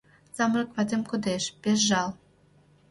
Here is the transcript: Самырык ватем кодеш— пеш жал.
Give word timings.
Самырык 0.35 0.69
ватем 0.75 1.01
кодеш— 1.09 1.43
пеш 1.61 1.79
жал. 1.89 2.09